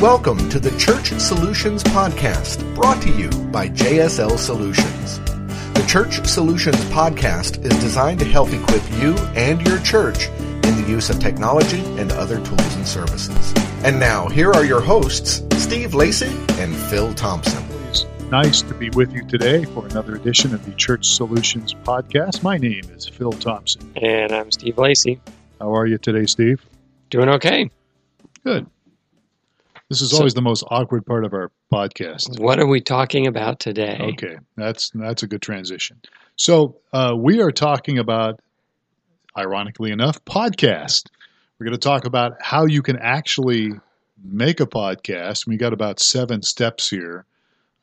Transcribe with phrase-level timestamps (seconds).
[0.00, 5.18] Welcome to the Church Solutions Podcast, brought to you by JSL Solutions.
[5.74, 10.84] The Church Solutions Podcast is designed to help equip you and your church in the
[10.88, 13.52] use of technology and other tools and services.
[13.82, 16.30] And now, here are your hosts, Steve Lacey
[16.60, 17.64] and Phil Thompson.
[17.88, 22.44] It's nice to be with you today for another edition of the Church Solutions Podcast.
[22.44, 23.90] My name is Phil Thompson.
[23.96, 25.20] And I'm Steve Lacey.
[25.58, 26.64] How are you today, Steve?
[27.10, 27.68] Doing okay.
[28.44, 28.68] Good.
[29.88, 32.38] This is So- always the most awkward part of our podcast.
[32.38, 33.98] What are we talking about today?
[34.14, 36.00] Okay, that's that's a good transition.
[36.36, 38.40] So uh, we are talking about,
[39.36, 41.08] ironically enough, podcast.
[41.58, 43.72] We're going to talk about how you can actually
[44.22, 45.46] make a podcast.
[45.46, 47.24] We got about seven steps here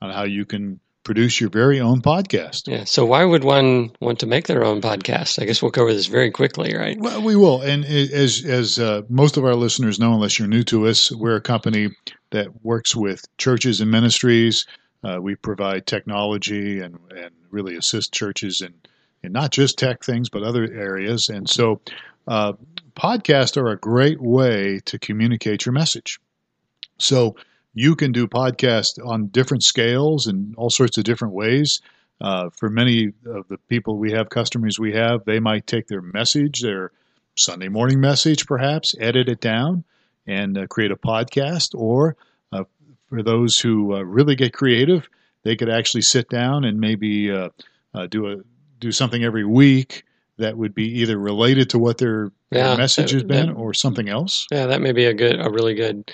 [0.01, 2.67] on how you can produce your very own podcast.
[2.67, 2.83] Yeah.
[2.83, 5.41] So why would one want to make their own podcast?
[5.41, 6.99] I guess we'll cover this very quickly, right?
[6.99, 10.63] Well, we will, and as as uh, most of our listeners know, unless you're new
[10.63, 11.89] to us, we're a company
[12.31, 14.65] that works with churches and ministries.
[15.03, 18.73] Uh, we provide technology and and really assist churches in
[19.23, 21.29] in not just tech things, but other areas.
[21.29, 21.81] And so,
[22.27, 22.53] uh,
[22.95, 26.19] podcasts are a great way to communicate your message.
[26.97, 27.35] So
[27.76, 31.81] you can do podcasts on different scales and all sorts of different ways.
[32.21, 36.01] Uh, for many of the people we have, customers we have, they might take their
[36.01, 36.91] message, their
[37.35, 39.84] Sunday morning message, perhaps, edit it down
[40.26, 41.76] and uh, create a podcast.
[41.76, 42.15] Or
[42.53, 42.63] uh,
[43.09, 45.09] for those who uh, really get creative,
[45.43, 47.49] they could actually sit down and maybe uh,
[47.93, 48.35] uh, do a
[48.79, 50.03] do something every week
[50.37, 53.73] that would be either related to what their, their Yeah, message has been that- or
[53.73, 54.48] something else.
[54.51, 56.12] Yeah, that may be a good, a really good.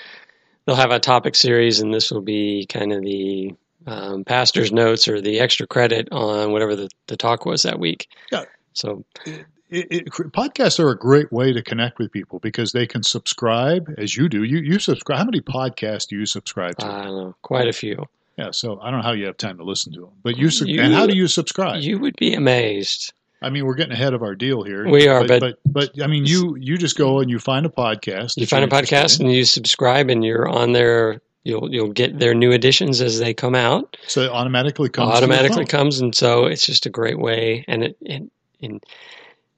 [0.64, 3.54] They'll have a topic series, and this will be kind of the
[3.86, 8.08] um, pastor's notes or the extra credit on whatever the, the talk was that week.
[8.30, 8.44] Yeah.
[8.72, 13.02] So it, it, podcasts are a great way to connect with people because they can
[13.02, 14.44] subscribe as you do.
[14.44, 15.18] You you subscribe.
[15.18, 16.86] How many podcasts do you subscribe to?
[16.86, 18.06] I don't know, quite a few.
[18.38, 20.48] yeah, so I don't know how you have time to listen to them, but you,
[20.64, 21.82] You- and how do you subscribe?
[21.82, 23.12] You would be amazed.
[23.42, 24.88] I mean, we're getting ahead of our deal here.
[24.88, 27.66] We are, but but- but, but I mean, you you just go and you find
[27.66, 28.36] a podcast.
[28.36, 31.20] You find a podcast and you subscribe, and you're on there.
[31.44, 33.96] You'll you'll get their new editions as they come out.
[34.06, 35.12] so it automatically comes.
[35.12, 37.64] automatically comes, and so it's just a great way.
[37.66, 38.30] And it and,
[38.60, 38.84] and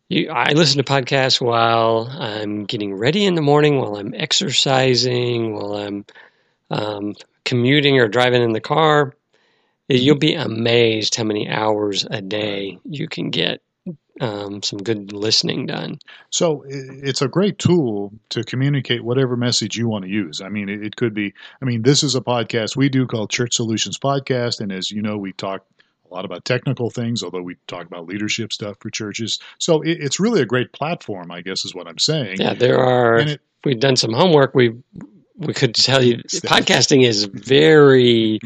[0.09, 5.55] you, I listen to podcasts while I'm getting ready in the morning, while I'm exercising,
[5.55, 6.05] while I'm
[6.71, 7.15] um,
[7.45, 9.15] commuting or driving in the car.
[9.89, 13.61] You'll be amazed how many hours a day you can get
[14.21, 15.99] um, some good listening done.
[16.31, 20.41] So it's a great tool to communicate whatever message you want to use.
[20.41, 21.35] I mean, it, could be.
[21.61, 25.03] I mean, this is a podcast we do called Church Solutions Podcast, and as you
[25.03, 25.65] know, we talk
[26.11, 29.41] a lot about technical things, although we talk about leadership stuff for churches.
[29.59, 32.37] So it, it's really a great platform, I guess, is what I'm saying.
[32.39, 33.19] Yeah, there are.
[33.19, 34.55] It, we've done some homework.
[34.55, 34.75] We
[35.37, 38.39] we could tell you podcasting is very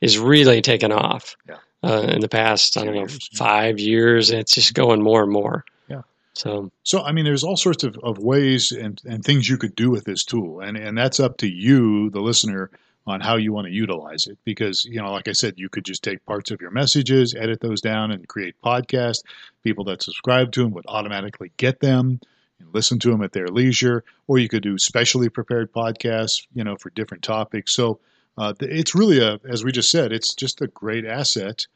[0.00, 1.36] is really taken off.
[1.48, 1.56] Yeah.
[1.80, 5.30] Uh, in the past, I don't know, five years, and it's just going more and
[5.30, 5.64] more.
[5.88, 6.02] Yeah.
[6.32, 9.76] So So, I mean, there's all sorts of, of ways and, and things you could
[9.76, 10.58] do with this tool.
[10.58, 12.70] And, and that's up to you, the listener,
[13.06, 14.38] on how you want to utilize it.
[14.44, 17.60] Because, you know, like I said, you could just take parts of your messages, edit
[17.60, 19.22] those down, and create podcasts.
[19.62, 22.18] People that subscribe to them would automatically get them
[22.58, 24.02] and listen to them at their leisure.
[24.26, 27.72] Or you could do specially prepared podcasts, you know, for different topics.
[27.72, 28.00] So,
[28.38, 31.66] uh, it's really a, as we just said, it's just a great asset.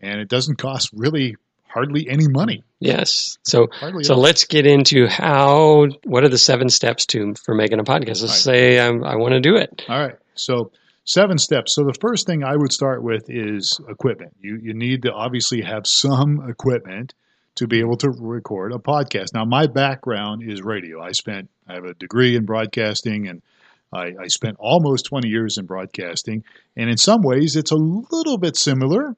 [0.00, 1.36] And it doesn't cost really
[1.66, 2.62] hardly any money.
[2.78, 5.88] yes, so Hardly so let's get into how.
[6.04, 8.20] What are the seven steps to for making a podcast?
[8.22, 8.30] Let's Right.
[8.54, 9.84] say I'm, I want to do it.
[9.88, 10.16] All right.
[10.34, 10.70] So
[11.04, 11.74] seven steps.
[11.74, 14.34] So the first thing I would start with is equipment.
[14.40, 17.14] You you need to obviously have some equipment
[17.56, 19.32] to be able to record a podcast.
[19.34, 21.00] Now my background is radio.
[21.02, 23.42] I spent I have a degree in broadcasting and
[23.94, 26.42] I, I spent almost 20 years in broadcasting,
[26.76, 29.16] and in some ways, it's a little bit similar,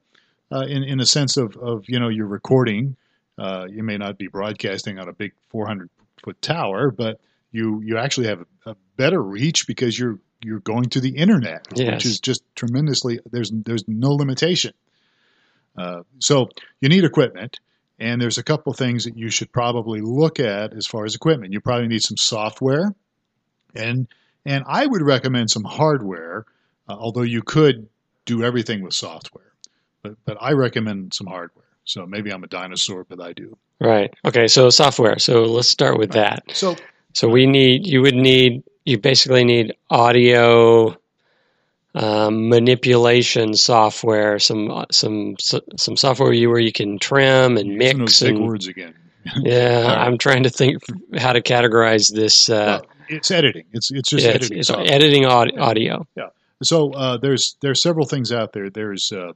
[0.53, 2.97] uh, in in a sense of of you know you're recording.
[3.39, 5.91] Uh, you may not be broadcasting on a big 400
[6.25, 7.21] foot tower, but
[7.53, 11.67] you you actually have a, a better reach because you're you're going to the internet,
[11.75, 11.93] Yes.
[11.93, 13.21] which is just tremendously.
[13.31, 14.73] There's there's no limitation.
[15.77, 16.49] Uh, so
[16.81, 17.61] you need equipment,
[17.99, 21.53] and there's a couple things that you should probably look at as far as equipment.
[21.53, 22.93] You probably need some software,
[23.75, 24.07] and
[24.47, 26.47] and I would recommend some hardware,
[26.89, 27.89] uh, although you could
[28.25, 29.53] do everything with software,
[30.03, 31.65] but but I recommend some hardware.
[31.85, 33.57] So maybe I'm a dinosaur, but I do.
[33.81, 34.13] Right.
[34.25, 34.49] Okay.
[34.49, 35.19] So software.
[35.19, 36.43] So let's start with that.
[36.53, 36.77] So
[37.13, 40.97] So we need, you would need, you basically need audio
[41.95, 48.21] um, manipulation software, some some some software you where you can trim and mix those
[48.21, 48.95] big words again.
[49.37, 49.87] yeah.
[49.87, 49.99] Right.
[49.99, 50.83] I'm trying to think
[51.17, 52.51] how to categorize this.
[52.51, 53.65] Uh, Well, it's editing.
[53.73, 54.59] It's it's just yeah, editing.
[54.59, 54.93] it's software.
[54.93, 56.07] editing audio.
[56.17, 56.29] Yeah.
[56.63, 58.71] So uh, there's there's several things out there.
[58.71, 59.33] There's uh,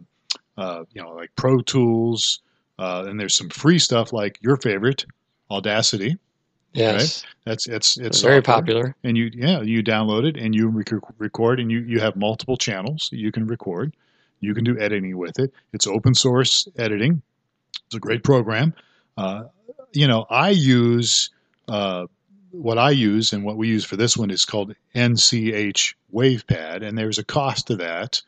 [0.57, 2.41] uh, you know like Pro Tools,
[2.79, 5.05] uh, and there's some free stuff like your favorite,
[5.51, 6.17] Audacity.
[6.73, 8.43] Yes, That's it's it's it's very software.
[8.43, 8.97] popular.
[9.03, 12.57] And you yeah you download it and you rec- record and you you have multiple
[12.57, 13.93] channels that you can record.
[14.39, 15.53] You can do editing with it.
[15.73, 17.23] It's open source editing.
[17.87, 18.73] It's a great program.
[19.17, 19.45] Uh,
[19.93, 21.31] you know I use.
[22.53, 26.99] What I use and what we use for this one is called NCH WavePad, and
[26.99, 28.23] there's a cost to that,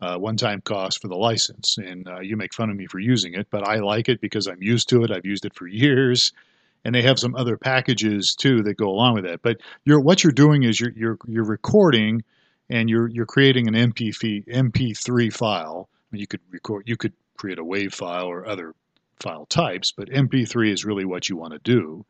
[0.00, 1.76] uh, one-time cost for the license.
[1.78, 4.46] And uh, you make fun of me for using it, but I like it because
[4.46, 5.10] I'm used to it.
[5.10, 6.32] I've used it for years,
[6.84, 9.42] and they have some other packages too that go along with that.
[9.42, 12.22] But you're what you're doing is you're you're you're recording,
[12.68, 14.12] and you're you're creating an MP
[14.46, 15.88] MP3 file.
[16.12, 18.74] You could record, you could create a WAV file or other
[19.18, 22.04] file types, but MP3 is really what you want to do.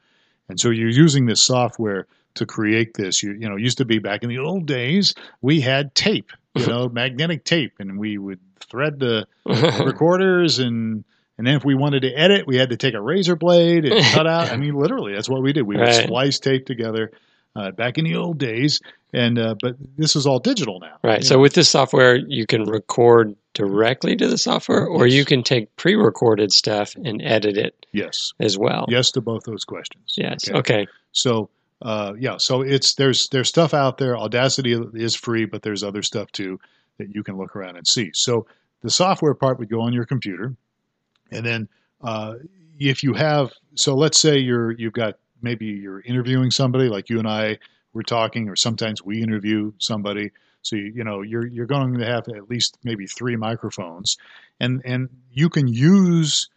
[0.48, 3.22] And so you're using this software to create this.
[3.22, 6.66] You, you know, used to be back in the old days, we had tape, you
[6.66, 9.26] know, magnetic tape, and we would thread the
[9.84, 11.04] recorders and
[11.36, 14.04] and then if we wanted to edit, we had to take a razor blade and
[14.04, 14.52] cut out.
[14.52, 15.62] I mean, literally, that's what we did.
[15.62, 17.10] We would splice tape together
[17.56, 18.80] uh, back in the old days,
[19.14, 20.96] and uh, but this is all digital now.
[21.02, 21.24] Right.
[21.24, 21.40] So know.
[21.40, 25.16] with this software, you can record directly to the software, or Yes.
[25.16, 28.86] you can take pre-recorded stuff and edit it yes, as well.
[28.88, 30.14] yes to both those questions.
[30.16, 30.48] Yes.
[30.48, 30.58] Okay.
[30.58, 30.86] Okay.
[31.12, 31.48] So
[31.82, 34.16] uh, yeah, so it's there's there's stuff out there.
[34.16, 36.58] Audacity is free, but there's other stuff too
[36.98, 38.10] that you can look around and see.
[38.14, 38.46] So
[38.82, 40.54] the software part would go on your computer,
[41.30, 41.68] and then
[42.02, 42.34] uh,
[42.78, 47.18] if you have so let's say you're you've got maybe you're interviewing somebody like you
[47.18, 47.58] and I
[47.94, 50.32] were talking, or sometimes we interview somebody.
[50.62, 54.16] So you, you know you're you're going to have at least maybe three microphones,
[54.60, 56.48] and and you can use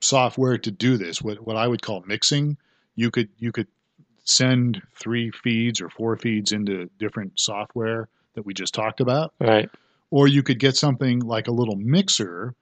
[0.00, 1.20] software to do this.
[1.22, 2.56] What what I would call mixing.
[2.96, 3.68] You could you could
[4.24, 9.68] send three feeds or four feeds into different software that we just talked about, Right.
[10.10, 12.54] or you could get something like a little mixer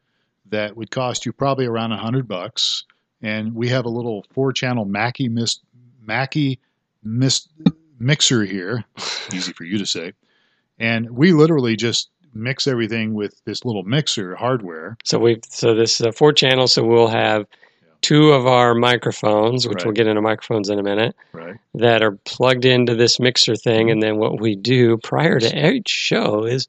[0.47, 2.85] that would cost you probably around a hundred bucks.
[3.20, 5.61] And we have a little four-channel Mackie mist
[6.03, 6.61] Mackie
[7.03, 7.50] mist
[7.98, 8.84] mixer here.
[9.32, 10.12] Easy for you to say.
[10.78, 14.96] And we literally just mix everything with this little mixer hardware.
[15.04, 16.68] So we so this is a four channel.
[16.68, 17.46] So we'll have
[18.00, 19.86] two of our microphones, which Right.
[19.86, 21.56] we'll get into microphones in a minute, Right.
[21.74, 23.86] that are plugged into this mixer thing.
[23.86, 23.92] Mm-hmm.
[23.92, 26.68] And then what we do prior to each show is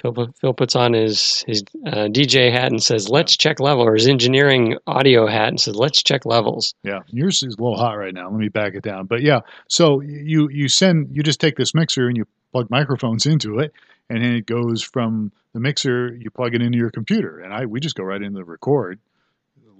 [0.00, 3.94] Phil, Phil puts on his his uh, DJ hat and says, "Let's check level," or
[3.94, 7.94] his engineering audio hat and says, "Let's check levels." Yeah, yours is a little hot
[7.94, 8.30] right now.
[8.30, 9.06] Let me back it down.
[9.06, 13.26] But yeah, so you you send you just take this mixer and you plug microphones
[13.26, 13.72] into it,
[14.08, 16.14] and then it goes from the mixer.
[16.14, 18.98] You plug it into your computer, and I we just go right into the record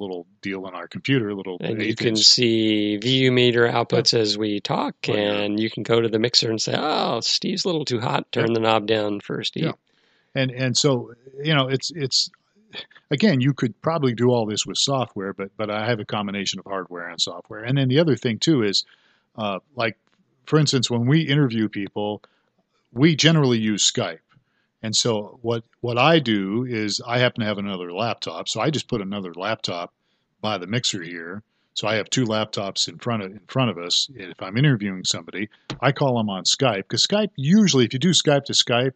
[0.01, 4.61] little deal on our computer, little And you can see VU meter outputs as we
[4.61, 5.15] talk, yeah.
[5.15, 8.33] and you can go to the mixer and say, "Oh, Steve's a little too hot.
[8.33, 9.73] Turn the knob down for Steve." Yeah.
[10.35, 11.13] And and so
[11.43, 12.31] you know it's it's
[13.11, 16.59] again you could probably do all this with software but but i have a combination
[16.59, 17.63] of hardware and software.
[17.65, 18.85] And then the other thing too is
[19.37, 19.97] uh, like
[20.47, 22.23] for instance when we interview people
[22.93, 24.19] we generally use skype.
[24.83, 28.71] And so what what i do is i happen to have another laptop so i
[28.71, 29.93] just put another laptop
[30.41, 31.43] by the mixer here.
[31.75, 34.09] So i have two laptops in front of in front of us.
[34.15, 35.49] If i'm interviewing somebody
[35.81, 38.93] i call them on skype because skype usually if you do skype to skype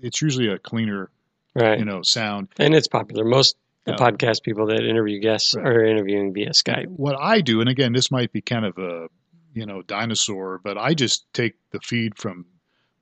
[0.00, 1.10] it's usually a cleaner,
[1.54, 1.78] Right.
[1.78, 2.48] you know, sound.
[2.58, 3.24] and it's popular.
[3.24, 5.64] Most the podcast people that interview guests Right.
[5.66, 6.86] are interviewing via Skype.
[6.88, 9.08] What I do, and again, this might be kind of a,
[9.54, 12.46] you know, dinosaur, but I just take the feed from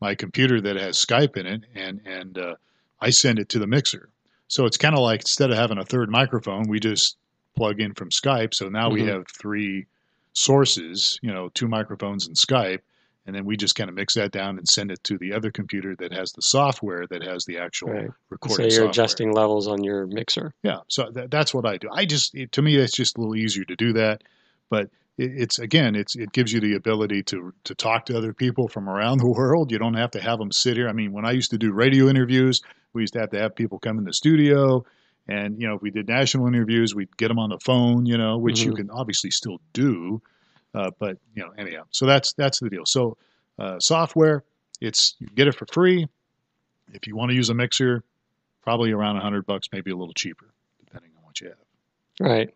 [0.01, 2.55] my computer that has Skype in it, and and uh,
[3.01, 4.11] I send it to the mixer.
[4.49, 7.17] So it's kind of like instead of having a third microphone, we just
[7.57, 8.53] plug in from Skype.
[8.53, 9.09] So now we Mhm.
[9.09, 9.87] have three
[10.35, 12.81] sources, you know, two microphones and Skype.
[13.27, 15.51] And then we just kind of mix that down and send it to the other
[15.51, 18.07] computer that has the software that has the actual Right.
[18.09, 18.91] So recording you're software.
[18.91, 20.53] adjusting levels on your mixer.
[20.63, 21.89] Yeah, so that, that's what I do.
[21.93, 24.23] I just it, to me it's just a little easier to do that,
[24.69, 28.35] but it, it's again it's it gives you the ability to to talk to other
[28.35, 29.73] people from around the world.
[29.73, 30.89] You don't have to have them sit here.
[30.89, 32.61] I mean, when I used to do radio interviews,
[32.93, 34.85] we used to have to have people come in the studio,
[35.27, 38.05] and you know if we did national interviews, we'd get them on the phone.
[38.05, 38.77] You know, which you Mhm.
[38.77, 40.21] can obviously still do,
[40.75, 41.83] uh, but you know anyhow.
[41.91, 42.85] So that's that's the deal.
[42.87, 43.17] So
[43.59, 44.45] uh, software,
[44.81, 46.09] it's you get it for free.
[46.93, 48.03] If you want to use a mixer,
[48.63, 50.47] probably around a hundred bucks, maybe a little cheaper,
[50.85, 51.57] depending on what you have.
[52.21, 52.55] Right.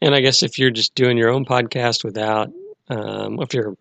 [0.00, 2.50] And I guess if you're just doing your own podcast without,
[2.88, 3.76] um, if you're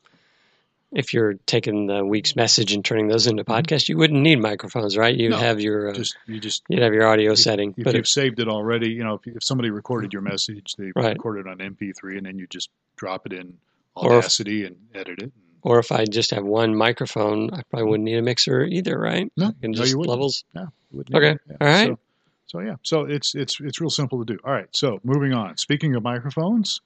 [0.92, 4.96] if you're taking the week's message and turning those into podcasts, you wouldn't need microphones,
[4.96, 5.14] right?
[5.16, 7.74] You'd No, have your uh, Just you just you'd have your audio if, setting.
[7.78, 10.76] if But you've if, saved it already, you know, if, if somebody recorded your message,
[10.78, 11.14] they Right.
[11.14, 13.58] recorded on MP3, and then you just drop it in
[14.06, 15.32] Or if- and edit it.
[15.64, 19.30] Or if I just have one microphone, I probably wouldn't need a mixer either, right?
[19.36, 20.12] No, can no, just you wouldn't.
[20.12, 20.46] levels.
[20.56, 20.62] Yeah,
[20.92, 21.38] you wouldn't Okay.
[21.50, 21.58] Yeah.
[21.60, 21.88] all right.
[21.88, 22.00] So,
[22.46, 24.40] so yeah, so it's it's it's real simple to do.
[24.46, 25.58] All right, so moving on.
[25.58, 26.80] Speaking of microphones,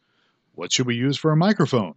[0.56, 1.94] what should we use for a microphone?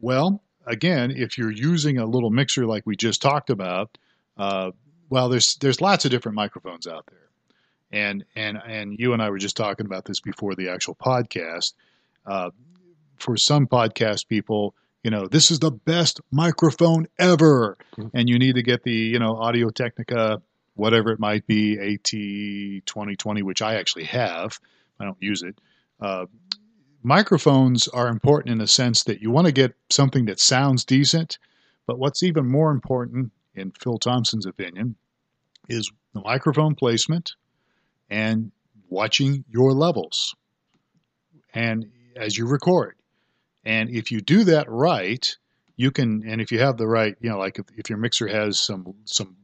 [0.00, 3.96] Well, again, if you're using a little mixer like we just talked about,
[4.36, 4.72] uh,
[5.08, 7.28] well, there's there's lots of different microphones out there,
[7.98, 11.72] and and and you and I were just talking about this before the actual podcast.
[12.26, 12.50] Uh,
[13.24, 18.10] for some podcast people, you know, this is the best microphone ever, Mhm.
[18.14, 20.40] and you need to get the you know Audio Technica,
[20.74, 24.58] whatever it might be, AT 2020, which I actually have.
[25.00, 25.58] I don't use it.
[26.00, 26.26] Uh,
[27.02, 31.38] microphones are important in the sense that you want to get something that sounds decent,
[31.86, 34.96] but what's even more important, in Phil Thompson's opinion,
[35.68, 37.32] is the microphone placement
[38.10, 38.52] and
[38.88, 40.34] watching your levels
[41.52, 42.96] and as you record.
[43.64, 45.36] And if you do that right,
[45.76, 48.28] you can and if you have the right, you know, like if, if your mixer
[48.28, 49.36] has some some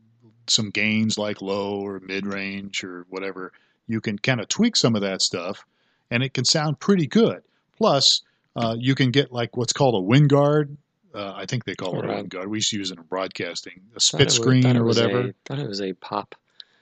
[0.46, 3.52] some gains like low or mid range or whatever,
[3.86, 5.64] you can kind of tweak some of that stuff
[6.10, 7.42] and it can sound pretty good.
[7.76, 8.22] Plus,
[8.56, 10.76] uh, you can get like what's called a wind guard.
[11.14, 12.48] Uh, I think they call it a wind guard.
[12.48, 15.20] We used to use it in broadcasting, a spit it was- screen or whatever.
[15.20, 16.34] A, thought it was a pop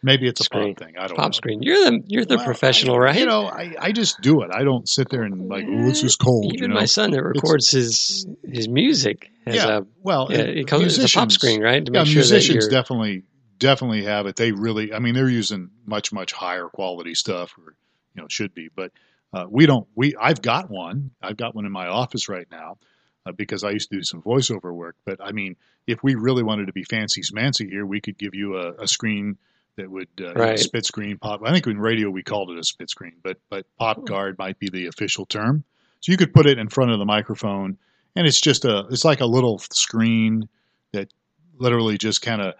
[0.03, 0.75] Maybe it's a screen.
[0.75, 0.97] pop thing.
[0.97, 1.33] I don't pop know.
[1.33, 1.63] screen.
[1.63, 3.19] You're the you're the Well, professional, I- right?
[3.19, 4.51] You know, I, I just do it.
[4.53, 6.53] I don't sit there and like, oh, this is cold.
[6.55, 9.79] Even you know, my son that records his his music has yeah.
[9.79, 11.85] a well, yeah, uh, it comes it's a pop screen, right?
[11.85, 13.25] To Yeah, sure musicians definitely
[13.59, 14.37] definitely have it.
[14.37, 17.75] They really, I mean, they're using much much higher quality stuff, or
[18.15, 18.69] you know, should be.
[18.75, 18.93] But
[19.33, 19.89] uh, we don't.
[19.97, 21.11] We I've got one.
[21.21, 22.79] I've got one in my office right now
[23.27, 24.95] uh, because I used to do some voiceover work.
[25.05, 25.57] But I mean,
[25.89, 28.87] if we really wanted to be fancy smancy here, we could give you a, a
[28.87, 29.39] screen
[29.79, 30.59] that would uh, you know, Right.
[30.59, 31.41] spit screen pop.
[31.45, 34.59] I think in radio we called it a spit screen, but but pop guard might
[34.59, 35.65] be the official term.
[36.01, 37.79] So you could put it in front of the microphone,
[38.15, 40.49] and it's just a it's like a little screen
[40.93, 41.09] that
[41.57, 42.55] literally just kind of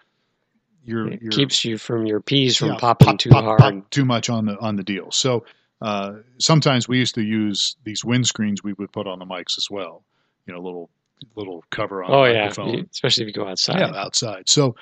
[0.85, 3.61] your your keeps you from your peas from yeah, popping pop, too pop, hard.
[3.61, 5.11] pop too much on the on the deal.
[5.11, 5.45] So
[5.83, 9.59] uh, sometimes we used to use these wind screens we would put on the mics
[9.59, 10.05] as well.
[10.47, 10.91] You know, little
[11.35, 13.81] little cover on Oh the yeah, especially if you go outside.
[13.81, 14.49] Yeah, outside.
[14.49, 14.77] So,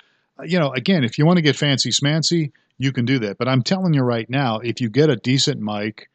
[0.44, 3.38] you know, again, if you want to get fancy smancy, you can do that.
[3.38, 6.08] But I'm telling you right now, if you get a decent mic,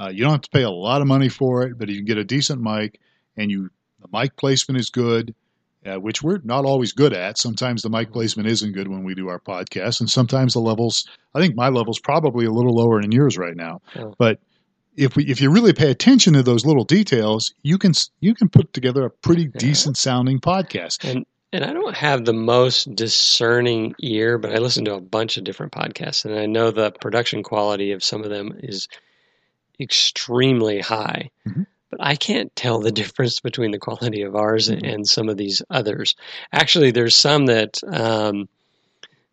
[0.00, 2.00] uh, you don't have to pay a lot of money for it, but if you
[2.00, 3.00] can get a decent mic
[3.36, 5.34] and you the mic placement is good,
[5.86, 7.38] uh, which we're not always good at.
[7.38, 11.08] Sometimes the mic placement isn't good when we do our podcast, and sometimes the levels.
[11.34, 14.14] I think my level's probably a little lower than yours right now, Oh.
[14.18, 14.38] but.
[14.96, 18.48] If we, if you really pay attention to those little details, you can you can
[18.48, 19.58] put together a pretty Yeah.
[19.58, 21.02] decent sounding podcast.
[21.02, 25.36] And and I don't have the most discerning ear, but I listen to a bunch
[25.36, 28.88] of different podcasts, and I know the production quality of some of them is
[29.80, 31.30] extremely high.
[31.46, 31.66] Mhm.
[31.90, 34.92] But I can't tell the difference between the quality of ours Mhm.
[34.94, 36.16] and some of these others.
[36.52, 38.48] Actually, there's some that um,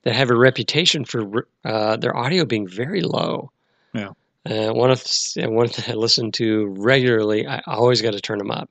[0.04, 3.52] that have a reputation for uh, their audio being very low.
[3.94, 4.10] Yeah.
[4.50, 8.40] Uh, one of the, one that I listen to regularly, I always got to turn
[8.40, 8.70] them up,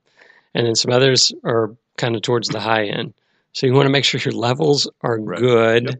[0.55, 3.15] and then some others are kind of towards the high end.
[3.53, 5.39] So you want to make sure your levels are Right.
[5.39, 5.85] good.
[5.87, 5.99] Yep.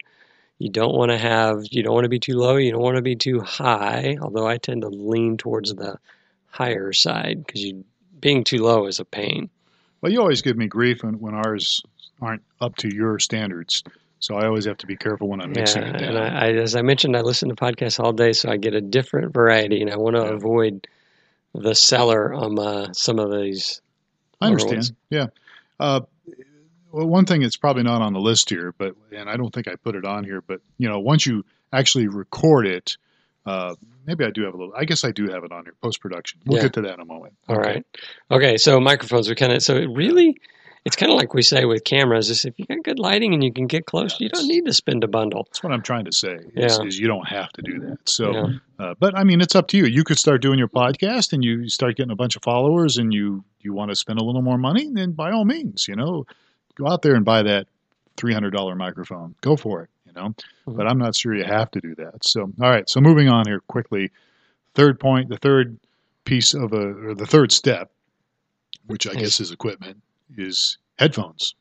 [0.59, 2.57] You don't want to have you don't want to be too low.
[2.57, 4.19] You don't want to be too high.
[4.21, 5.99] Although I tend to lean towards the
[6.51, 7.85] higher side because you
[8.21, 9.49] being too low is a pain.
[10.01, 11.83] Well, you always give me grief when, when ours
[12.21, 13.83] aren't up to your standards.
[14.19, 16.19] So I always have to be careful when I'm mixing yeah, it and.
[16.19, 18.81] I, I, as I mentioned, I listen to podcasts all day, so I get a
[18.83, 20.33] different variety, and I want to Yeah.
[20.33, 20.87] avoid
[21.55, 23.81] the seller on uh, some of these.
[24.41, 24.77] I understand.
[24.77, 24.93] ones.
[25.09, 25.27] Yeah.
[25.79, 26.01] Uh,
[26.93, 29.69] well, one thing that's probably not on the list here, but and I don't think
[29.69, 32.97] I put it on here, but you know, once you actually record it,
[33.47, 33.75] uh,
[34.07, 34.75] maybe I do have a little.
[34.77, 36.41] I guess I do have it on here post production.
[36.47, 36.65] We'll Yeah.
[36.65, 37.35] get to that in a moment.
[37.49, 37.69] All Okay.
[37.75, 37.87] right.
[38.31, 38.57] Okay.
[38.59, 40.37] So microphones are kind of so it really,
[40.85, 43.43] it's kind of like we say with cameras: is if you got good lighting and
[43.45, 45.45] you can get close, Yeah, you don't need to spend a bundle.
[45.51, 46.37] That's what I'm trying to say.
[46.55, 46.87] Is, Yeah.
[46.87, 47.99] is you don't have to do that.
[48.07, 48.47] So, Yeah.
[48.79, 49.85] uh, but I mean, it's up to you.
[49.87, 53.13] You could start doing your podcast, and you start getting a bunch of followers, and
[53.15, 56.25] you you want to spend a little more money, then by all means, you know,
[56.81, 57.67] go out there and buy that
[58.17, 59.35] three hundred dollar microphone.
[59.41, 59.91] Go for it.
[60.07, 60.35] You know,
[60.67, 60.77] Mhm.
[60.77, 62.25] but I'm not sure you have to do that.
[62.25, 62.89] So, all right.
[62.89, 64.11] So moving on here quickly.
[64.75, 65.79] Third point, the third
[66.25, 67.91] piece of a or the third step,
[68.87, 69.21] which I Yes.
[69.23, 69.99] guess is equipment,
[70.37, 71.55] is headphones.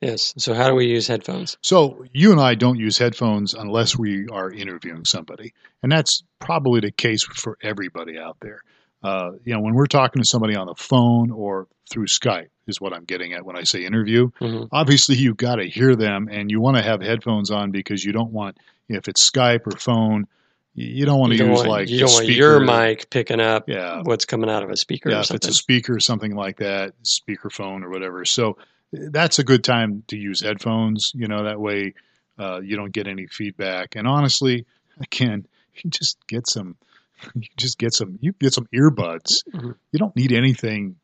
[0.00, 0.34] Yes.
[0.38, 1.56] So how do we use headphones?
[1.62, 5.52] So you and I don't use headphones unless we are interviewing somebody,
[5.82, 8.60] and that's probably the case for everybody out there.
[9.02, 12.80] Uh, you know, when we're talking to somebody on the phone or through Skype, is
[12.80, 14.30] what I'm getting at when I say interview.
[14.38, 18.04] hmm Obviously, you've got to hear them, and you want to have headphones on because
[18.04, 20.26] you don't want, if it's Skype or phone,
[20.74, 23.68] you don't want to don't use want, like you don't want your mic picking up
[23.68, 26.58] Yeah, what's coming out of a speaker yeah, if it's a speaker or something like
[26.58, 28.24] that, speakerphone or whatever.
[28.26, 28.58] So
[28.92, 31.12] that's a good time to use headphones.
[31.14, 31.94] You know, that way
[32.38, 33.96] uh, you don't get any feedback.
[33.96, 34.66] And honestly,
[35.00, 36.76] again, you just get some,
[37.34, 39.44] you just get some, you get some earbuds.
[39.52, 39.74] Mhm.
[39.92, 40.96] You don't need anything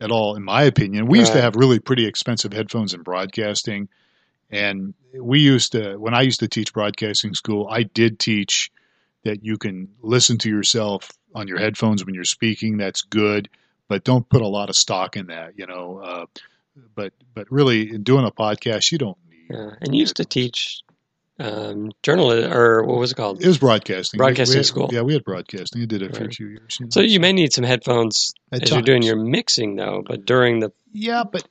[0.00, 1.06] at all, in my opinion.
[1.06, 3.88] We used to have really pretty expensive headphones in broadcasting,
[4.50, 8.70] and we used to when I used to teach broadcasting school, I did teach
[9.24, 12.78] that you can listen to yourself on your headphones when you're speaking.
[12.78, 13.48] That's good,
[13.88, 15.58] but don't put a lot of stock in that.
[15.58, 16.26] You know, uh,
[16.94, 19.46] but but really, in doing a podcast, you don't need.
[19.50, 19.70] Yeah.
[19.80, 20.82] And you used to teach
[21.40, 23.42] um, journalism, or what was it called?
[23.42, 24.18] It was broadcasting.
[24.18, 24.90] Broadcasting we had- school.
[24.92, 25.82] Yeah, we had broadcasting.
[25.82, 26.76] I did it for a few years.
[26.78, 26.90] you know.
[26.90, 30.02] So you may need some headphones as you're doing your mixing, though.
[30.06, 31.46] But during the Yeah, but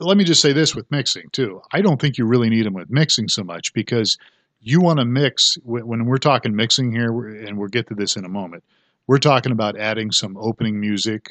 [0.00, 1.62] let me just say this with mixing too.
[1.72, 4.18] I don't think you really need them with mixing so much because
[4.60, 8.24] you want to mix when we're talking mixing here, and we'll get to this in
[8.24, 8.64] a moment.
[9.06, 11.30] We're talking about adding some opening music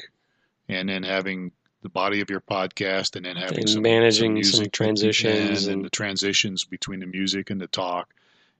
[0.68, 4.56] and then having the body of your podcast and then having And some managing music
[4.56, 8.12] some transitions and and- the transitions between the music and the talk.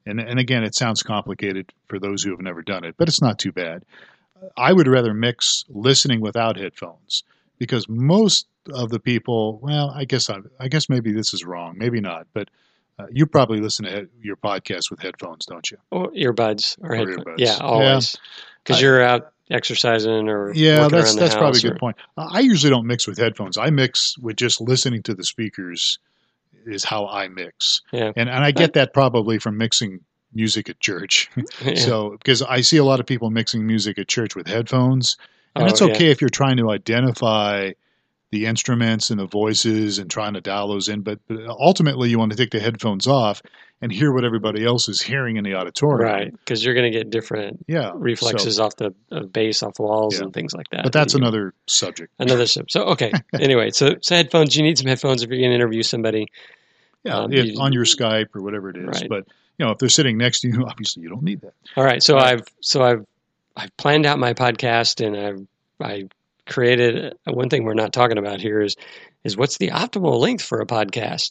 [0.07, 3.21] And and again, it sounds complicated for those who have never done it, but it's
[3.21, 3.85] not too bad.
[4.57, 7.25] I would rather mix listening without headphones
[7.59, 11.75] because most of the people, well, I guess I, I guess maybe this is wrong,
[11.77, 12.49] maybe not, but
[13.01, 15.77] uh, you probably listen to he- your podcast with headphones, don't you?
[15.91, 17.25] or earbuds or, Or headphones.
[17.25, 17.35] earbuds.
[17.39, 18.17] Yeah, always.
[18.63, 21.97] Because I- you're out exercising or Yeah, that's that's probably a good or- point.
[22.17, 23.57] I usually don't mix with headphones.
[23.57, 25.99] I mix with just listening to the speakers.
[26.67, 28.13] Is how I mix, Yeah.
[28.15, 30.01] and and I get that probably from mixing
[30.35, 31.31] music at church.
[31.65, 31.75] Yeah.
[31.77, 35.17] So because I see a lot of people mixing music at church with headphones,
[35.55, 35.87] and Oh, it's yeah.
[35.89, 37.71] okay if you're trying to identify
[38.31, 42.19] the instruments and the voices and trying to dial those in, but, but ultimately you
[42.19, 43.41] want to take the headphones off
[43.81, 46.01] and hear what everybody else is hearing in the auditorium.
[46.13, 47.93] Right, because you're going to get different Yeah.
[47.95, 48.91] reflexes So, off the
[49.33, 50.25] bass, off the walls, Yeah.
[50.25, 50.83] and things like that.
[50.83, 52.13] but that's another subject.
[52.19, 52.71] another step.
[52.71, 53.13] So okay.
[53.41, 54.55] anyway, so, so headphones.
[54.57, 56.27] You need some headphones if you're going to interview somebody.
[57.05, 58.85] Yeah, Um, you- on your Skype or whatever it is.
[59.01, 59.09] Right.
[59.09, 59.25] But
[59.59, 61.55] you know, if they're sitting next to you, obviously you don't need that.
[61.77, 62.03] All right.
[62.03, 62.35] So Right.
[62.35, 63.07] I've so I've
[63.57, 65.47] I've planned out my podcast and I've
[65.81, 66.09] I
[66.49, 68.77] created uh, one thing we're not talking about here is
[69.25, 71.31] is what's the optimal length for a podcast?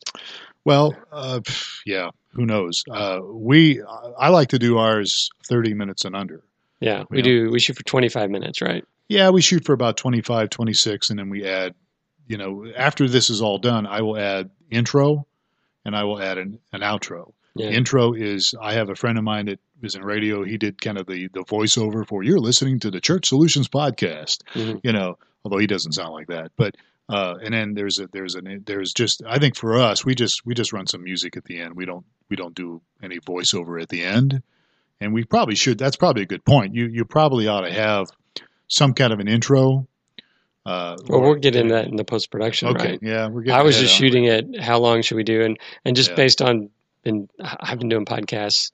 [0.65, 1.41] Well, uh,
[1.85, 2.83] yeah, who knows?
[2.89, 3.81] Uh, we
[4.17, 6.43] I like to do ours 30 minutes and under.
[6.79, 7.23] Yeah, we Yeah.
[7.23, 7.51] do.
[7.51, 8.83] We shoot for 25 minutes, right?
[9.07, 11.73] Yeah, we shoot for about 25, 26, and then we add,
[12.27, 15.25] you know, after this is all done, I will add intro
[15.85, 17.31] and I will add an, an outro.
[17.55, 17.69] Yeah.
[17.69, 20.43] Intro is, I have a friend of mine that is in radio.
[20.43, 24.39] He did kind of the, the voiceover for, you're listening to the Church Solutions podcast,
[24.53, 24.81] Mhm.
[24.83, 26.51] you know, although he doesn't sound like that.
[26.57, 26.75] But,
[27.09, 30.45] uh, and then there's a, there's an, there's just, I think for us, we just,
[30.45, 31.75] we just run some music at the end.
[31.75, 34.41] We don't, we don't do any voiceover at the end.
[34.99, 36.73] And we probably should, that's probably a good point.
[36.75, 38.07] You, you probably ought to have
[38.67, 39.87] some kind of an intro.
[40.65, 42.99] Uh, Well, or- we'll get into that in the post production, Okay, right?
[43.01, 43.57] yeah, we're getting.
[43.59, 44.59] I was just shooting it.
[44.59, 45.41] How long should we do?
[45.43, 46.15] And and just Yeah.
[46.17, 46.69] based on
[47.03, 48.71] been I've been doing podcasts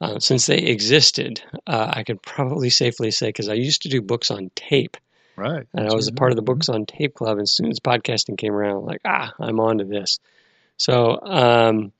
[0.00, 1.42] uh, since they existed.
[1.66, 4.96] Uh, I could probably safely say because I used to do books on tape,
[5.36, 7.32] right, and I was a part of the books on tape club.
[7.32, 10.18] And as soon as podcasting came around, I'm like ah, I'm on to this.
[10.76, 11.92] So um,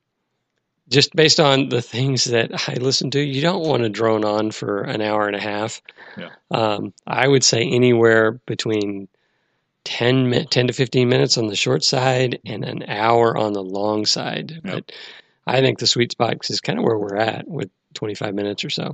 [0.91, 4.51] just based on the things that I listen to, you don't want to drone on
[4.51, 5.81] for an hour and a half.
[6.17, 6.29] Yeah.
[6.51, 9.07] Um, I would say anywhere between
[9.85, 14.05] 10, 10 to 15 minutes on the short side and an hour on the long
[14.05, 14.51] side.
[14.51, 14.61] Yep.
[14.63, 14.91] But
[15.47, 18.69] I think the sweet spot is kind of where we're at with 25 minutes or
[18.69, 18.93] so.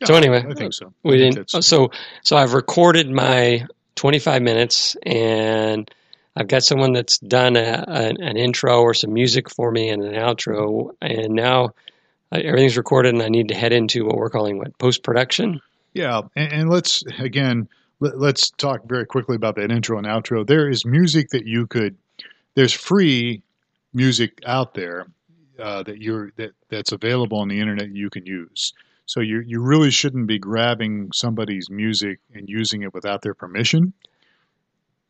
[0.00, 0.92] Yeah, so anyway, I think so.
[1.02, 1.50] We didn't.
[1.50, 1.90] So
[2.22, 5.90] so I've recorded my 25 minutes and
[6.36, 10.02] I've got someone that's done a, an, an intro or some music for me and
[10.02, 11.70] an outro, and now
[12.32, 15.60] everything's recorded, and I need to head into what we're calling what post production.
[15.92, 17.68] Yeah, and, and let's again
[18.00, 20.44] let, let's talk very quickly about that intro and outro.
[20.44, 21.96] There is music that you could.
[22.56, 23.42] There's free
[23.92, 25.06] music out there
[25.58, 28.72] uh, that you're that that's available on the internet you can use.
[29.06, 33.92] So you you really shouldn't be grabbing somebody's music and using it without their permission.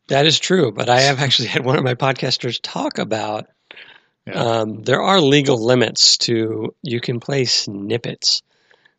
[0.08, 3.46] That is true, but I have actually had one of my podcasters talk about
[4.26, 4.34] Yeah.
[4.34, 8.42] um, there are legal limits to you can play snippets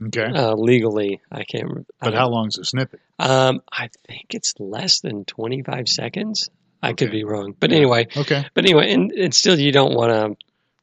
[0.07, 1.21] Okay, uh, legally.
[1.31, 1.63] I can't.
[1.63, 2.99] remember- but how long's a snippet?
[3.17, 6.49] Um, I think it's less than 25 seconds.
[6.83, 10.11] I could be wrong, but anyway, Okay, but anyway, and, and still, you don't want
[10.11, 10.35] to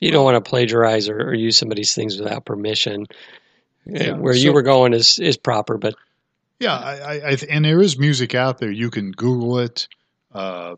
[0.03, 3.03] you don't want to plagiarize or, or use somebody's things without permission.
[3.03, 5.95] Uh, Yeah, Where so- you were going is is proper, but
[6.61, 8.71] Yeah, I, I, I, and there is music out there.
[8.71, 9.88] You can Google it,
[10.33, 10.77] uh,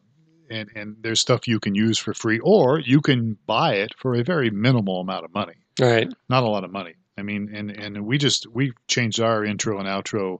[0.50, 4.14] and and there's stuff you can use for free, or you can buy it for
[4.14, 5.54] a very minimal amount of money.
[5.80, 6.94] Right, Not a lot of money.
[7.18, 10.38] I mean, and and we just we changed our intro and outro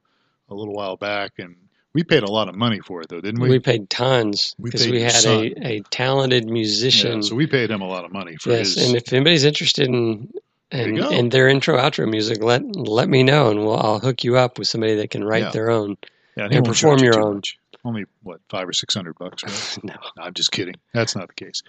[0.49, 1.57] a little while back, and
[1.95, 3.49] We paid a lot of money for it, though, didn't we?
[3.49, 7.17] We paid tons We because paid we had a, a talented musician.
[7.23, 8.89] yeah, so we paid him a lot of money for yes, his.
[8.89, 10.33] and if anybody's interested in
[10.73, 14.01] There you in, in their intro outro music, let let me know, and we'll, I'll
[14.01, 15.51] hook you up with somebody that can write Yeah.
[15.51, 15.97] their own.
[16.37, 17.35] yeah, and won't perform your own.
[17.37, 17.59] much.
[17.87, 19.79] Only what five or six hundred bucks, right?
[19.85, 20.75] No, No, I'm just kidding.
[20.93, 21.63] That's not the case.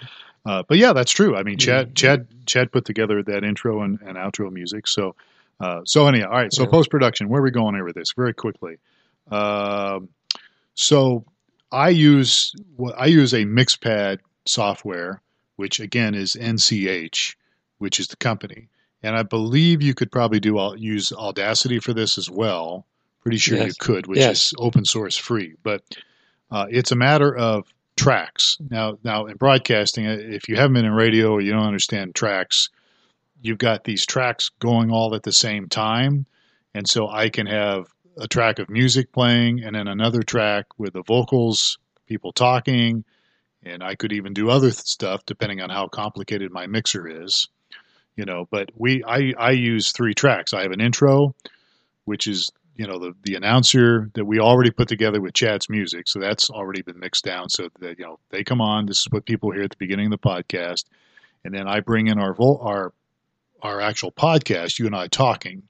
[0.45, 1.35] Uh, but yeah, that's true.
[1.35, 1.93] I mean, Chad, Mm-hmm.
[1.93, 4.88] Chad, Chad put together that intro and, and outro music.
[4.88, 5.15] So,
[5.59, 6.53] uh, so anyhow, all right.
[6.53, 8.13] So post production, where are we going over this?
[8.15, 8.77] Very quickly.
[9.31, 10.09] Um,
[10.73, 11.25] so
[11.71, 15.21] I use what I use a Mixpad software,
[15.55, 17.35] which again is NCH,
[17.79, 18.67] which is the company,
[19.01, 22.85] and I believe you could probably do use Audacity for this as well.
[23.21, 24.47] Pretty sure you could, which Yes.
[24.47, 25.81] is open source free, but
[26.51, 28.57] uh, it's a matter of tracks.
[28.69, 32.13] Now, now in broadcasting, uh, if you haven't been in radio or you don't understand
[32.13, 32.69] tracks,
[33.41, 36.27] you've got these tracks going all at the same time,
[36.75, 40.93] and so I can have a track of music playing and then another track with
[40.93, 43.04] the vocals, people talking,
[43.63, 47.49] and I could even do other th- stuff depending on how complicated my mixer is.
[48.15, 50.54] You know, but we I I use three tracks.
[50.54, 51.36] I have an intro,
[52.06, 56.08] which is you know the the announcer that we already put together with Chad's music,
[56.08, 57.49] so that's already been mixed down.
[57.49, 58.86] So that you know they come on.
[58.86, 60.86] This is what people hear at the beginning of the podcast,
[61.43, 62.93] and then I bring in our vol- our
[63.62, 64.80] our actual podcast.
[64.80, 65.63] You and I talking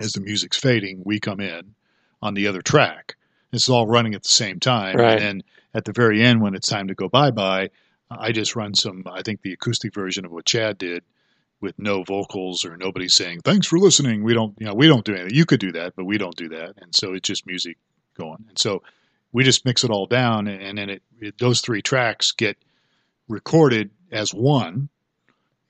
[0.00, 1.02] as the music's fading.
[1.04, 1.74] We come in
[2.22, 3.16] on the other track.
[3.52, 5.12] This is all running at the same time, Right.
[5.12, 5.42] and then
[5.74, 7.70] at the very end when it's time to go bye bye,
[8.10, 9.04] I just run some.
[9.06, 11.04] I think the acoustic version of what Chad did
[11.60, 15.04] with no vocals or nobody saying thanks for listening we don't you know we don't
[15.04, 17.46] do anything you could do that but we don't do that and so it's just
[17.46, 17.76] music
[18.16, 18.82] going and so
[19.32, 22.56] we just mix it all down and, and then it, it those three tracks get
[23.28, 24.88] recorded as one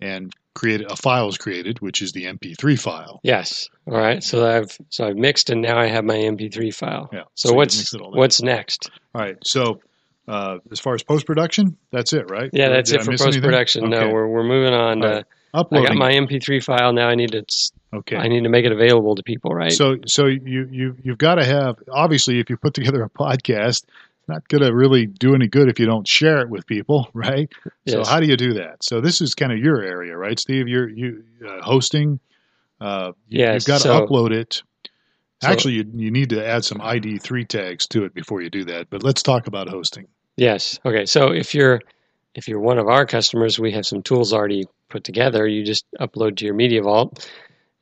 [0.00, 4.22] and created a file is created which is the mp3 file yes, all right.
[4.22, 7.08] So I've so I've mixed, and now I have my MP3 file.
[7.12, 8.18] yeah So, you what's mix it all down.
[8.18, 8.90] what's next?
[9.14, 9.80] all right so
[10.28, 13.40] uh, as far as post-production that's it right Yeah, Did that's I it for post
[13.40, 13.90] production.
[13.90, 15.02] No, we're we're moving on.
[15.04, 15.24] All To, right.
[15.72, 17.08] I got my MP3 file now.
[17.08, 17.44] I need to
[17.92, 19.72] okay I need to make it available to people, right?
[19.72, 23.84] So so you you you've got to have obviously if you put together a podcast,
[24.30, 27.50] not going to really do any good if you don't share it with people, right?
[27.88, 28.82] So how do you do that?
[28.82, 30.68] So this is kind of your area, right, Steve?
[30.68, 32.20] You're you uh, hosting.
[32.80, 34.62] Uh, you, Yes, you've got to so- upload it.
[35.42, 38.50] So- Actually, you, you need to add some ID three tags to it before you
[38.50, 38.90] do that.
[38.90, 40.06] But let's talk about hosting.
[40.36, 40.78] Yes.
[40.84, 41.06] Okay.
[41.06, 41.80] So if you're
[42.34, 45.46] if you're one of our customers, we have some tools already put together.
[45.46, 47.28] You just upload to your Media Vault,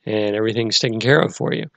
[0.05, 1.69] and everything's taken care of for you.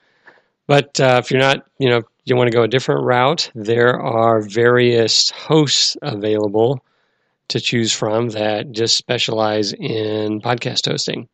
[0.67, 3.99] But uh, if you're not, you know, you want to go a different route, there
[3.99, 6.83] are various hosts available
[7.49, 11.27] to choose from that just specialize in podcast hosting.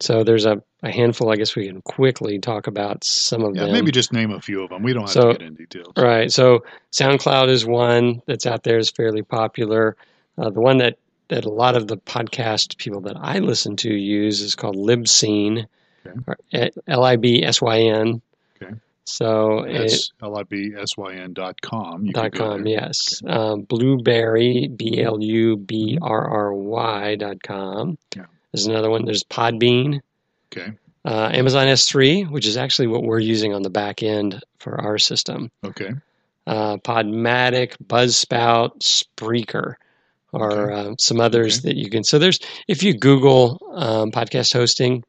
[0.00, 1.30] So there's a, a handful.
[1.30, 3.72] I guess we can quickly talk about some of Yeah, them.
[3.72, 4.82] maybe just name a few of them.
[4.82, 5.92] We don't have So- to get into details.
[5.96, 6.30] Right.
[6.32, 9.96] So SoundCloud is one that's out there is fairly popular.
[10.38, 10.96] Uh, the one that
[11.28, 15.66] that a lot of the podcast people that I listen to use is called Libsyn,
[16.04, 16.38] Okay.
[16.54, 18.20] or L I B S Y N.
[18.60, 18.74] Okay.
[19.10, 20.10] So it's
[21.32, 22.06] dot com.
[22.10, 23.22] Dot com, yes.
[23.26, 27.98] Um, Blubrry, B L U B R R Y dot com.
[28.16, 28.26] Yeah.
[28.52, 29.04] There's another one.
[29.04, 30.00] There's Podbean.
[30.52, 30.72] Okay.
[31.04, 34.98] Uh, Amazon S3, which is actually what we're using on the back end for our
[34.98, 35.50] system.
[35.64, 35.92] Okay.
[36.46, 39.74] uh, Podmatic, Buzzsprout, Spreaker,
[40.32, 42.04] or uh, some others that you can.
[42.04, 45.04] So there's if you Google um, podcast hosting,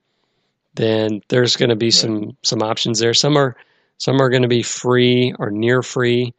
[0.76, 3.14] then there's going to be some some options there.
[3.14, 3.56] Some are
[4.02, 6.34] some are going to be free or near free,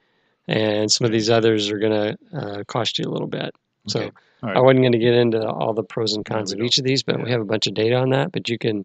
[0.48, 3.55] and some of these others are going to uh, cost you a little bit.
[3.87, 4.11] So Okay.
[4.42, 4.57] Right.
[4.57, 7.05] I wasn't going to get into all the pros and cons of each of these,
[7.05, 8.33] but we have a bunch of data on that.
[8.33, 8.85] But you can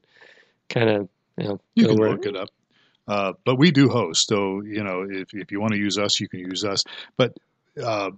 [0.69, 2.49] kind of you know You can look it up.
[3.07, 6.19] Uh, but we do host, so you know if if you want to use us,
[6.19, 6.83] you can use us.
[7.17, 7.35] But
[7.83, 8.11] uh,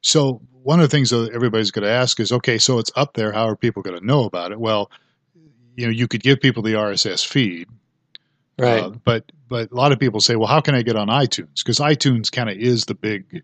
[0.00, 3.12] so one of the things that everybody's going to ask is, okay, so it's up
[3.12, 3.32] there.
[3.32, 4.58] How are people going to know about it?
[4.58, 4.90] Well,
[5.76, 7.68] you know, you could give people the RSS feed,
[8.60, 8.82] right.
[8.82, 11.58] uh, but but a lot of people say, well, how can I get on iTunes?
[11.58, 13.42] Because iTunes kind of is the big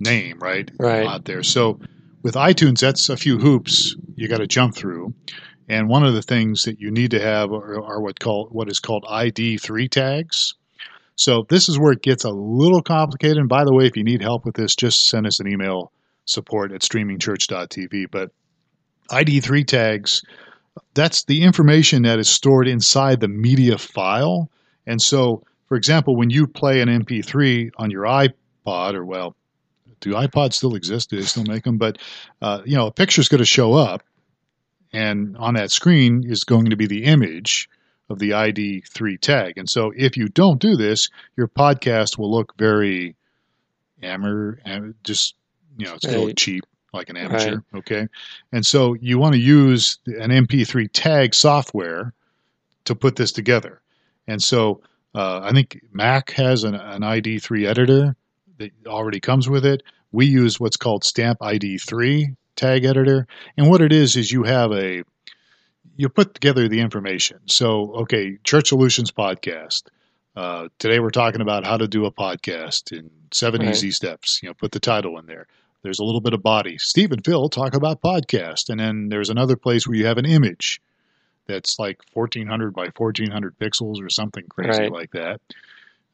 [0.00, 0.70] name, right?
[0.78, 1.06] Right.
[1.06, 1.42] Out there.
[1.42, 1.80] So
[2.22, 5.14] with iTunes, that's a few hoops you got to jump through.
[5.68, 8.70] And one of the things that you need to have are, are what called what
[8.70, 10.54] is called ID three tags.
[11.16, 13.38] So this is where it gets a little complicated.
[13.38, 15.92] And by the way, if you need help with this, just send us an email
[16.24, 18.06] support at streamingchurch.tv.
[18.10, 18.30] But
[19.10, 20.22] ID three tags,
[20.94, 24.50] that's the information that is stored inside the media file.
[24.86, 29.36] And so, for example, when you play an MP3 on your iPod, or well,
[30.00, 31.10] do iPods still exist?
[31.10, 31.78] Do they still make them?
[31.78, 31.98] But
[32.40, 34.02] uh, you know, a picture is going to show up,
[34.92, 37.68] and on that screen is going to be the image
[38.10, 39.58] of the ID3 tag.
[39.58, 43.16] And so if you don't do this, your podcast will look very
[44.02, 44.56] amateur,
[45.04, 45.34] just,
[45.76, 46.36] you know, it's right.
[46.36, 47.56] cheap like an amateur.
[47.56, 47.78] Right.
[47.78, 48.08] Okay.
[48.52, 52.12] And so you want to use an MP3 tag software
[52.84, 53.80] to put this together.
[54.26, 54.82] And so
[55.14, 58.16] uh, I think Mac has an, an ID3 editor
[58.58, 59.82] that already comes with it.
[60.12, 63.26] We use what's called Stamp ID3 tag editor.
[63.56, 65.02] And what it is, is you have a,
[65.96, 67.40] you put together the information.
[67.46, 69.84] So, okay, Church Solutions podcast.
[70.36, 73.70] Uh, today we're talking about how to do a podcast in seven right.
[73.70, 74.40] easy steps.
[74.42, 75.46] You know, put the title in there.
[75.82, 76.76] There's a little bit of body.
[76.78, 80.26] Steve and Phil talk about podcast, and then there's another place where you have an
[80.26, 80.80] image
[81.46, 84.92] that's like 1400 by 1400 pixels or something crazy right.
[84.92, 85.40] like that.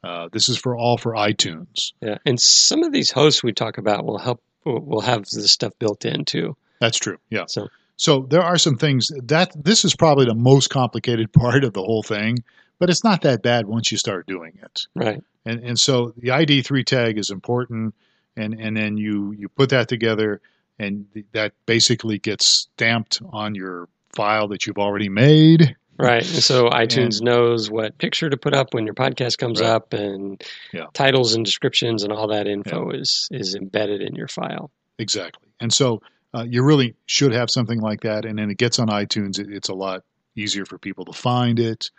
[0.03, 1.93] Uh, this is for all for iTunes.
[2.01, 4.41] Yeah, and some of these hosts we talk about will help.
[4.63, 6.57] Will have this stuff built in too.
[6.81, 7.17] That's true.
[7.29, 7.45] Yeah.
[7.47, 11.73] So, so there are some things that this is probably the most complicated part of
[11.73, 12.39] the whole thing,
[12.79, 14.87] but it's not that bad once you start doing it.
[14.95, 15.21] Right.
[15.45, 17.93] And and so the ID3 tag is important,
[18.35, 20.41] and and then you you put that together,
[20.79, 25.75] and that basically gets stamped on your file that you've already made.
[25.97, 26.23] Right.
[26.23, 29.69] And so iTunes and, knows what picture to put up when your podcast comes right.
[29.69, 30.43] up and
[30.73, 30.87] yeah.
[30.93, 32.99] titles and descriptions and all that info yeah.
[32.99, 34.71] is is embedded in your file.
[34.97, 35.49] Exactly.
[35.59, 36.01] And so
[36.33, 39.47] uh, you really should have something like that and then it gets on iTunes it,
[39.49, 40.03] it's a lot
[40.35, 41.91] easier for people to find it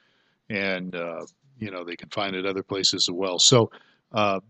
[0.50, 1.24] and uh,
[1.58, 3.38] you know they can find it other places as well.
[3.38, 3.70] So
[4.12, 4.40] uh,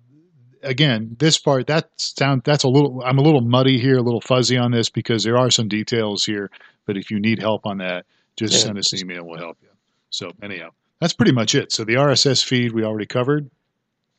[0.66, 4.20] again, this part that sound that's a little I'm a little muddy here, a little
[4.20, 6.50] fuzzy on this because there are some details here
[6.86, 8.60] but if you need help on that, just yeah.
[8.60, 9.24] send us an email.
[9.24, 9.68] We'll help you.
[10.10, 11.72] So anyhow, that's pretty much it.
[11.72, 13.50] So the RSS feed we already covered.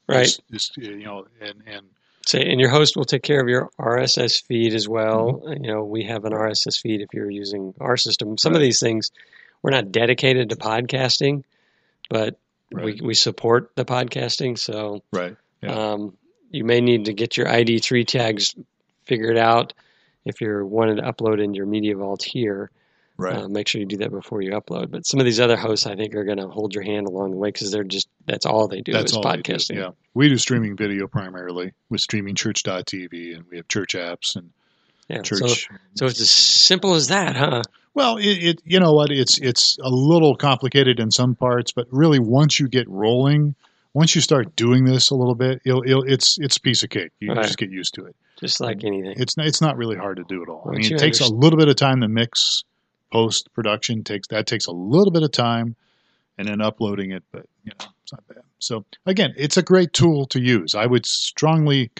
[0.07, 0.25] Right.
[0.25, 1.87] Just, just you know, and and
[2.25, 5.41] say, and your host will take care of your RSS feed as well.
[5.45, 5.63] Mm-hmm.
[5.63, 8.37] You know, we have an RSS feed if you're using our system.
[8.37, 8.57] Some right.
[8.57, 9.11] of these things
[9.63, 11.43] we're not dedicated to podcasting,
[12.09, 12.37] but
[12.71, 12.85] right.
[12.85, 14.57] we we support the podcasting.
[14.57, 15.35] So right.
[15.61, 15.71] Yeah.
[15.71, 16.17] Um,
[16.49, 18.55] you may need to get your ID3 tags
[19.05, 19.73] figured out
[20.25, 22.71] if you're wanting to upload in your media vault here.
[23.19, 23.35] Right.
[23.35, 24.91] Uh, make sure you do that before you upload.
[24.91, 27.31] But some of these other hosts, I think, are going to hold your hand along
[27.31, 29.75] the way because they're just that's all they do that's is podcasting.
[29.75, 34.51] Do, yeah, we do streaming video primarily with streamingchurch.tv, and we have church apps and
[35.07, 35.39] yeah, church.
[35.39, 37.63] So, so it's as simple as that, huh?
[37.95, 41.87] Well, it, it, you know what it's it's a little complicated in some parts, but
[41.89, 43.55] really once you get rolling,
[43.97, 46.89] once you start doing this a little bit, it'll, it'll, it's it's a piece of
[46.91, 47.11] cake.
[47.19, 47.43] You right.
[47.43, 49.15] just get used to it just like anything.
[49.17, 50.63] It's it's not really hard to do at all.
[50.65, 51.31] Once I mean, it takes understand.
[51.31, 52.63] a little bit of time to mix,
[53.11, 55.75] post production takes that takes a little bit of time,
[56.37, 57.23] and then uploading it.
[57.31, 58.43] But you know, it's not bad.
[58.59, 60.75] So again, it's a great tool to use.
[60.75, 61.91] I would strongly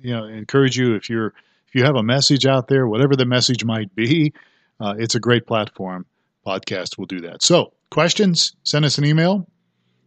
[0.00, 1.28] you know encourage you if you're
[1.68, 4.32] if you have a message out there, whatever the message might be,
[4.80, 6.06] uh, it's a great platform.
[6.44, 7.42] Podcast will do that.
[7.42, 9.46] So questions, send us an email.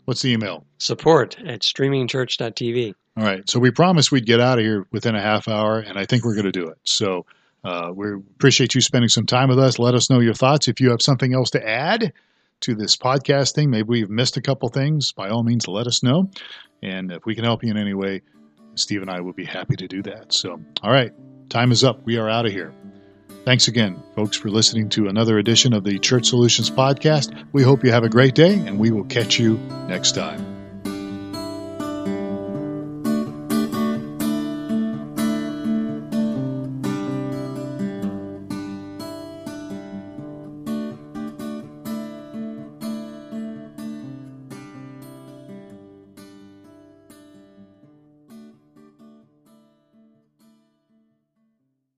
[0.07, 0.65] What's the email?
[0.77, 2.93] Support at streamingchurch.tv.
[3.17, 3.49] All right.
[3.49, 6.23] So we promised we'd get out of here within a half hour, and I think
[6.23, 6.77] we're going to do it.
[6.85, 7.25] So
[7.65, 9.79] uh, we appreciate you spending some time with us.
[9.79, 10.69] Let us know your thoughts.
[10.69, 12.13] If you have something else to add
[12.61, 16.01] to this podcast thing, maybe we've missed a couple things, by all means, let us
[16.01, 16.31] know.
[16.81, 18.21] And if we can help you in any way,
[18.75, 20.31] Steve and I will be happy to do that.
[20.31, 21.11] So, all right.
[21.49, 22.05] Time is up.
[22.05, 22.73] We are out of here.
[23.47, 27.45] Thanks again, folks, for listening to another edition of the Church Solutions Podcast.
[27.53, 29.55] We hope you have a great day, and we will catch you
[29.87, 30.56] next time.